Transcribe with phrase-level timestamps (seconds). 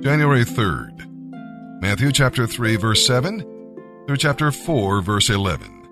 [0.00, 1.82] January 3rd.
[1.82, 3.40] Matthew chapter 3 verse 7
[4.06, 5.86] through chapter 4 verse 11.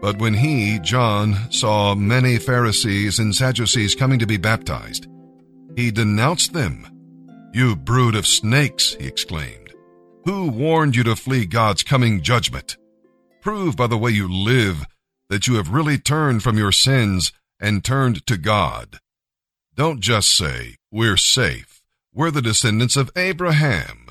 [0.00, 5.06] But when he, John, saw many Pharisees and Sadducees coming to be baptized,
[5.76, 7.50] he denounced them.
[7.54, 9.72] You brood of snakes, he exclaimed.
[10.24, 12.76] Who warned you to flee God's coming judgment?
[13.40, 14.84] Prove by the way you live
[15.28, 18.98] that you have really turned from your sins and turned to God.
[19.76, 21.73] Don't just say, we're safe.
[22.16, 24.06] We're the descendants of Abraham.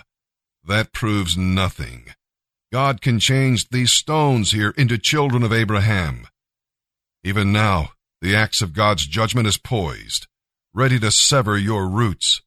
[0.62, 2.08] That proves nothing.
[2.70, 6.28] God can change these stones here into children of Abraham.
[7.24, 10.28] Even now, the axe of God's judgment is poised,
[10.74, 12.42] ready to sever your roots.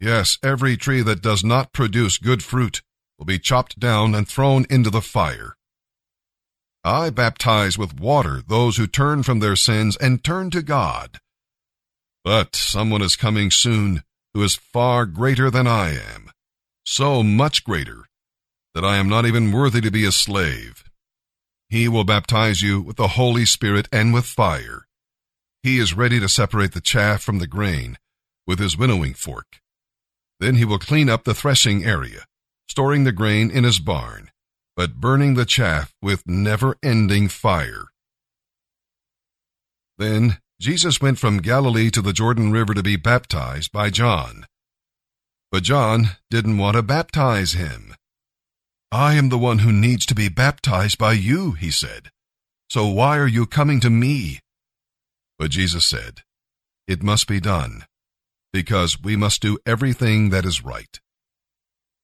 [0.00, 2.82] Yes, every tree that does not produce good fruit
[3.16, 5.54] will be chopped down and thrown into the fire.
[6.82, 11.20] I baptize with water those who turn from their sins and turn to God.
[12.24, 14.02] But someone is coming soon
[14.34, 16.30] who is far greater than I am,
[16.84, 18.04] so much greater
[18.74, 20.84] that I am not even worthy to be a slave.
[21.68, 24.86] He will baptize you with the Holy Spirit and with fire.
[25.62, 27.96] He is ready to separate the chaff from the grain
[28.46, 29.60] with his winnowing fork.
[30.40, 32.26] Then he will clean up the threshing area,
[32.68, 34.30] storing the grain in his barn,
[34.76, 37.86] but burning the chaff with never-ending fire.
[39.96, 44.46] Then Jesus went from Galilee to the Jordan River to be baptized by John.
[45.50, 47.94] But John didn't want to baptize him.
[48.90, 52.10] I am the one who needs to be baptized by you, he said.
[52.68, 54.40] So why are you coming to me?
[55.38, 56.22] But Jesus said,
[56.86, 57.84] It must be done,
[58.52, 61.00] because we must do everything that is right.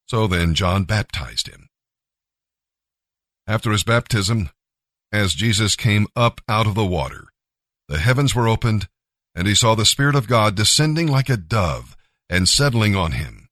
[0.09, 1.69] So then John baptized him.
[3.47, 4.51] After his baptism,
[5.13, 7.29] as Jesus came up out of the water,
[7.91, 8.89] the heavens were opened,
[9.35, 11.95] and he saw the Spirit of God descending like a dove
[12.31, 13.49] and settling on him.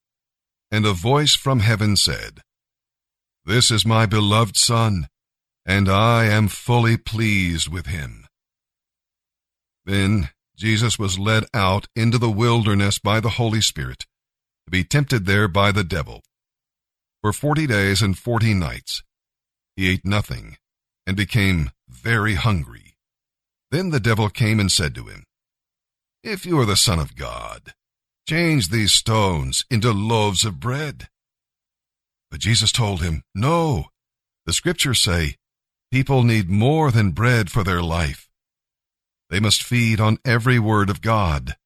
[0.70, 2.40] And a voice from heaven said,
[3.48, 5.08] this is my beloved Son,
[5.64, 8.26] and I am fully pleased with him.
[9.86, 14.04] Then Jesus was led out into the wilderness by the Holy Spirit
[14.66, 16.20] to be tempted there by the devil.
[17.22, 19.02] For forty days and forty nights
[19.76, 20.58] he ate nothing
[21.06, 22.87] and became very hungry.
[23.70, 25.24] Then the devil came and said to him,
[26.22, 27.74] If you are the Son of God,
[28.26, 31.08] change these stones into loaves of bread.
[32.30, 33.86] But Jesus told him, No,
[34.46, 35.36] the scriptures say
[35.90, 38.28] people need more than bread for their life.
[39.30, 41.56] They must feed on every word of God.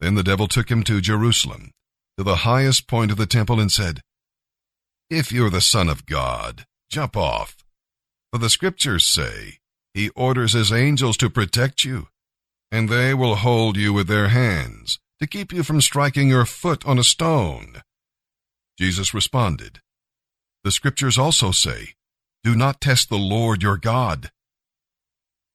[0.00, 1.72] Then the devil took him to Jerusalem,
[2.18, 4.02] to the highest point of the temple, and said,
[5.08, 7.56] If you're the Son of God, jump off.
[8.30, 9.58] For the scriptures say,
[9.94, 12.08] He orders His angels to protect you,
[12.70, 16.86] and they will hold you with their hands, to keep you from striking your foot
[16.86, 17.82] on a stone.
[18.78, 19.80] Jesus responded,
[20.64, 21.94] The scriptures also say,
[22.44, 24.30] Do not test the Lord your God.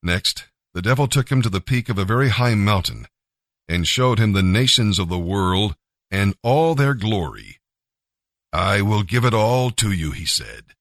[0.02, 3.06] Next, the devil took him to the peak of a very high mountain
[3.68, 5.74] and showed him the nations of the world
[6.10, 7.60] and all their glory.
[8.52, 10.74] I will give it all to you, he said,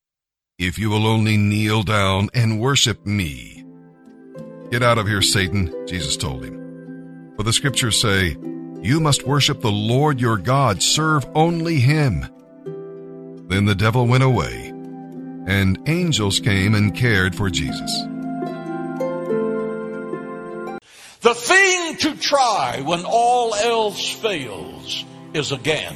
[0.59, 3.65] if you will only kneel down and worship me.
[4.69, 7.33] Get out of here, Satan, Jesus told him.
[7.35, 8.37] For the scriptures say,
[8.81, 12.27] You must worship the Lord your God, serve only him.
[13.47, 14.67] Then the devil went away,
[15.47, 17.91] and angels came and cared for Jesus.
[21.21, 25.03] The thing to try when all else fails
[25.33, 25.95] is again.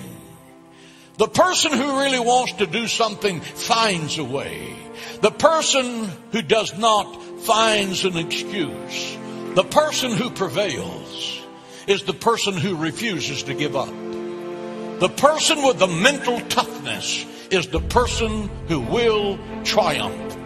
[1.17, 4.75] The person who really wants to do something finds a way.
[5.21, 9.17] The person who does not finds an excuse.
[9.55, 11.41] The person who prevails
[11.87, 13.89] is the person who refuses to give up.
[14.99, 20.37] The person with the mental toughness is the person who will triumph.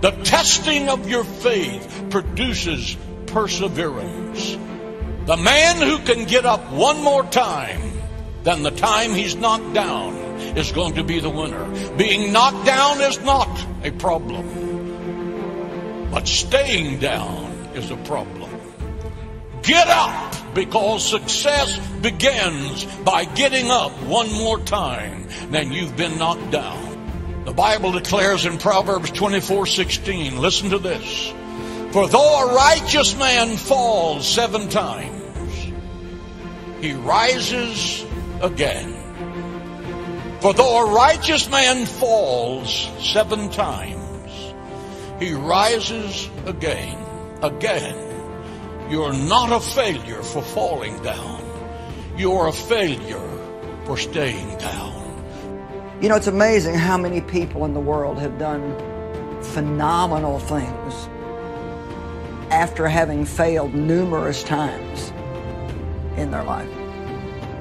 [0.00, 2.96] The testing of your faith produces
[3.26, 4.52] perseverance.
[5.26, 7.93] The man who can get up one more time
[8.44, 10.14] than the time he's knocked down
[10.56, 11.64] is going to be the winner.
[11.96, 13.48] Being knocked down is not
[13.82, 14.46] a problem,
[16.10, 17.44] but staying down
[17.74, 18.50] is a problem.
[19.62, 26.50] Get up because success begins by getting up one more time than you've been knocked
[26.50, 27.44] down.
[27.46, 31.32] The Bible declares in Proverbs 24 16, listen to this.
[31.92, 35.72] For though a righteous man falls seven times,
[36.80, 38.04] he rises
[38.42, 38.92] again.
[40.40, 44.54] For though a righteous man falls seven times,
[45.18, 46.98] he rises again,
[47.42, 47.96] again.
[48.90, 51.42] You're not a failure for falling down.
[52.18, 53.30] You're a failure
[53.86, 55.98] for staying down.
[56.02, 58.76] You know, it's amazing how many people in the world have done
[59.42, 60.94] phenomenal things
[62.50, 65.10] after having failed numerous times
[66.18, 66.83] in their life.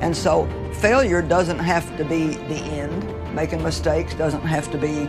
[0.04, 3.34] And so failure doesn't have to be the end.
[3.34, 5.08] Making mistakes doesn't have to be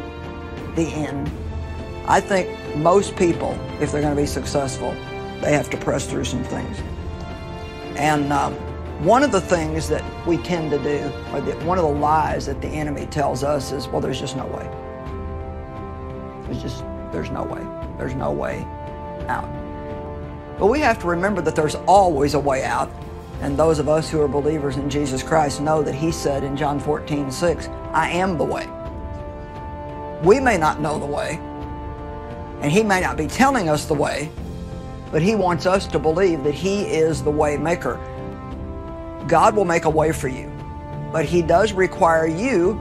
[0.77, 1.29] the end.
[2.07, 4.93] I think most people, if they're going to be successful,
[5.41, 6.81] they have to press through some things.
[7.97, 8.55] And um,
[9.05, 10.99] one of the things that we tend to do,
[11.33, 14.47] or one of the lies that the enemy tells us is, well, there's just no
[14.47, 14.71] way.
[16.47, 17.67] There's just, there's no way.
[17.99, 18.65] There's no way
[19.27, 19.51] out.
[20.57, 22.93] But we have to remember that there's always a way out.
[23.41, 26.57] And those of us who are believers in Jesus Christ know that He said in
[26.57, 28.67] John 14, 6, I am the way.
[30.23, 31.39] We may not know the way,
[32.61, 34.31] and He may not be telling us the way,
[35.13, 37.97] but He wants us to believe that He is the way maker.
[39.29, 40.51] God will make a way for you,
[41.13, 42.81] but He does require you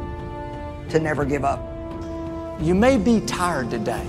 [0.89, 1.61] to never give up.
[2.61, 4.05] You may be tired today.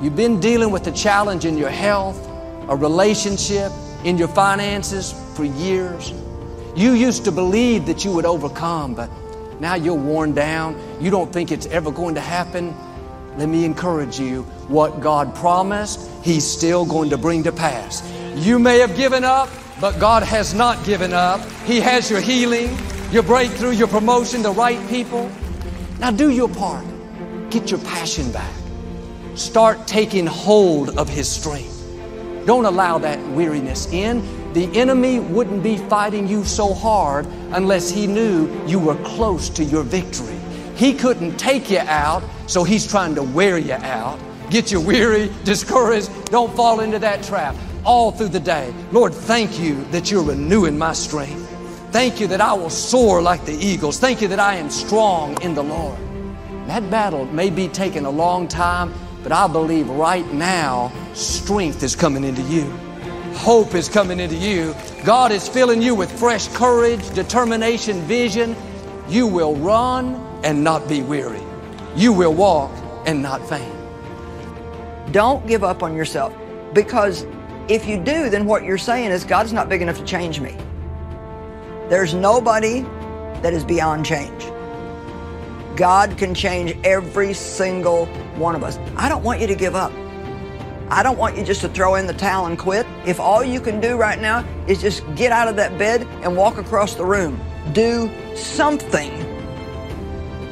[0.00, 2.28] You've been dealing with a challenge in your health,
[2.68, 3.72] a relationship,
[4.04, 6.12] in your finances for years.
[6.74, 9.10] You used to believe that you would overcome, but
[9.60, 10.76] now you're worn down.
[11.00, 12.74] You don't think it's ever going to happen.
[13.36, 18.02] Let me encourage you what God promised, He's still going to bring to pass.
[18.34, 19.48] You may have given up,
[19.80, 21.40] but God has not given up.
[21.64, 22.76] He has your healing,
[23.10, 25.30] your breakthrough, your promotion, the right people.
[25.98, 26.84] Now do your part.
[27.50, 28.52] Get your passion back.
[29.34, 31.78] Start taking hold of His strength.
[32.46, 34.20] Don't allow that weariness in.
[34.52, 39.64] The enemy wouldn't be fighting you so hard unless he knew you were close to
[39.64, 40.38] your victory.
[40.76, 44.18] He couldn't take you out, so he's trying to wear you out,
[44.50, 46.10] get you weary, discouraged.
[46.26, 48.74] Don't fall into that trap all through the day.
[48.90, 51.48] Lord, thank you that you're renewing my strength.
[51.90, 53.98] Thank you that I will soar like the eagles.
[53.98, 55.98] Thank you that I am strong in the Lord.
[56.66, 61.96] That battle may be taking a long time, but I believe right now strength is
[61.96, 62.70] coming into you.
[63.34, 64.74] Hope is coming into you.
[65.04, 68.54] God is filling you with fresh courage, determination, vision.
[69.08, 70.14] You will run
[70.44, 71.42] and not be weary.
[71.96, 72.70] You will walk
[73.06, 73.74] and not faint.
[75.12, 76.34] Don't give up on yourself
[76.72, 77.26] because
[77.68, 80.56] if you do, then what you're saying is God's not big enough to change me.
[81.88, 82.82] There's nobody
[83.42, 84.44] that is beyond change.
[85.76, 88.06] God can change every single
[88.36, 88.78] one of us.
[88.96, 89.92] I don't want you to give up.
[90.92, 92.86] I don't want you just to throw in the towel and quit.
[93.06, 96.36] If all you can do right now is just get out of that bed and
[96.36, 97.40] walk across the room,
[97.72, 99.10] do something.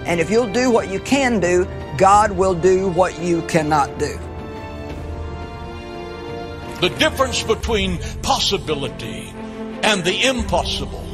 [0.06, 4.18] And if you'll do what you can do, God will do what you cannot do.
[6.80, 9.34] The difference between possibility
[9.82, 11.04] and the impossible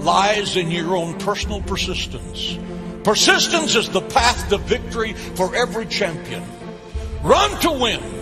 [0.00, 2.58] lies in your own personal persistence.
[3.02, 6.42] Persistence is the path to victory for every champion.
[7.22, 8.17] Run to win.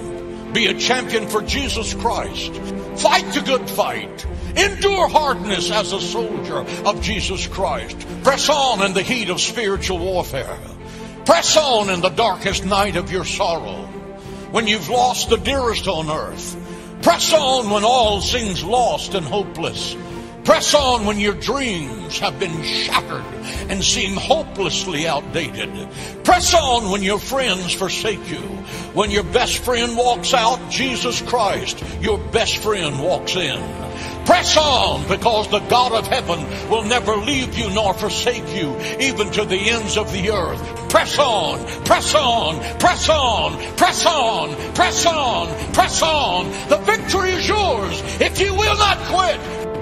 [0.56, 2.54] Be a champion for Jesus Christ.
[2.96, 4.26] Fight the good fight.
[4.56, 7.98] Endure hardness as a soldier of Jesus Christ.
[8.24, 10.58] Press on in the heat of spiritual warfare.
[11.26, 13.82] Press on in the darkest night of your sorrow.
[14.50, 16.56] When you've lost the dearest on earth.
[17.02, 19.94] Press on when all seems lost and hopeless.
[20.46, 23.24] Press on when your dreams have been shattered
[23.68, 25.88] and seem hopelessly outdated.
[26.22, 28.38] Press on when your friends forsake you.
[28.94, 33.60] When your best friend walks out, Jesus Christ, your best friend walks in.
[34.24, 36.38] Press on because the God of heaven
[36.70, 40.88] will never leave you nor forsake you, even to the ends of the earth.
[40.88, 46.68] Press on, press on, press on, press on, press on, press on.
[46.68, 49.75] The victory is yours if you will not quit.